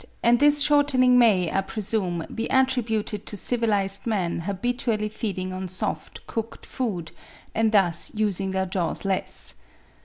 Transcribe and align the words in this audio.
426), 0.23 0.29
and 0.31 0.39
this 0.39 0.63
shortening 0.63 1.19
may, 1.19 1.51
I 1.51 1.61
presume, 1.61 2.25
be 2.33 2.47
attributed 2.47 3.27
to 3.27 3.37
civilised 3.37 4.07
men 4.07 4.39
habitually 4.39 5.09
feeding 5.09 5.53
on 5.53 5.67
soft, 5.67 6.25
cooked 6.25 6.65
food, 6.65 7.11
and 7.53 7.71
thus 7.71 8.09
using 8.15 8.49
their 8.49 8.65
jaws 8.65 9.05
less. 9.05 9.53